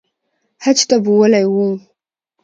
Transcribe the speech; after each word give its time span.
حج 0.63 0.79
ته 0.89 0.95
بوولي 1.03 1.43
وو 1.53 1.67